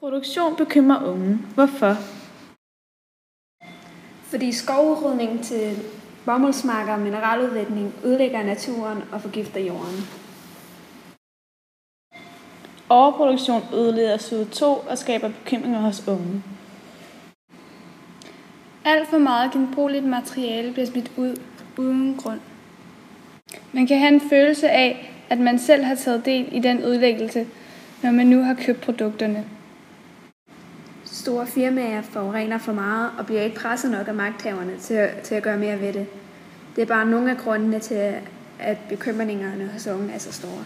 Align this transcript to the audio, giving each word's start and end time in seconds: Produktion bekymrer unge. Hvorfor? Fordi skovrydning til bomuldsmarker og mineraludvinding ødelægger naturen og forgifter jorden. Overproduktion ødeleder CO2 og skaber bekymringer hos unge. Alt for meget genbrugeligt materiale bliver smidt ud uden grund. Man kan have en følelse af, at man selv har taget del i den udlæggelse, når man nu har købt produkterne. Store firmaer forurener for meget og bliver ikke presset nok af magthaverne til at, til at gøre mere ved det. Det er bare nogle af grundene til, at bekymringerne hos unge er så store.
Produktion 0.00 0.56
bekymrer 0.56 1.04
unge. 1.04 1.38
Hvorfor? 1.54 1.94
Fordi 4.22 4.52
skovrydning 4.52 5.44
til 5.44 5.76
bomuldsmarker 6.24 6.92
og 6.92 7.00
mineraludvinding 7.00 7.94
ødelægger 8.04 8.42
naturen 8.42 9.02
og 9.12 9.20
forgifter 9.20 9.60
jorden. 9.60 9.96
Overproduktion 12.88 13.62
ødeleder 13.74 14.16
CO2 14.16 14.64
og 14.90 14.98
skaber 14.98 15.28
bekymringer 15.28 15.80
hos 15.80 16.08
unge. 16.08 16.42
Alt 18.84 19.08
for 19.08 19.18
meget 19.18 19.52
genbrugeligt 19.52 20.04
materiale 20.04 20.72
bliver 20.72 20.86
smidt 20.86 21.12
ud 21.16 21.36
uden 21.78 22.16
grund. 22.16 22.40
Man 23.72 23.86
kan 23.86 23.98
have 23.98 24.14
en 24.14 24.28
følelse 24.30 24.70
af, 24.70 25.12
at 25.30 25.38
man 25.38 25.58
selv 25.58 25.84
har 25.84 25.94
taget 25.94 26.24
del 26.24 26.48
i 26.56 26.60
den 26.60 26.84
udlæggelse, 26.84 27.46
når 28.02 28.10
man 28.10 28.26
nu 28.26 28.42
har 28.42 28.54
købt 28.54 28.80
produkterne. 28.80 29.44
Store 31.26 31.46
firmaer 31.46 32.02
forurener 32.02 32.58
for 32.58 32.72
meget 32.72 33.10
og 33.18 33.26
bliver 33.26 33.42
ikke 33.42 33.56
presset 33.56 33.90
nok 33.90 34.08
af 34.08 34.14
magthaverne 34.14 34.78
til 34.78 34.94
at, 34.94 35.10
til 35.24 35.34
at 35.34 35.42
gøre 35.42 35.58
mere 35.58 35.80
ved 35.80 35.92
det. 35.92 36.06
Det 36.76 36.82
er 36.82 36.86
bare 36.86 37.06
nogle 37.06 37.30
af 37.30 37.36
grundene 37.36 37.78
til, 37.78 38.14
at 38.58 38.78
bekymringerne 38.88 39.68
hos 39.72 39.86
unge 39.86 40.12
er 40.12 40.18
så 40.18 40.32
store. 40.32 40.64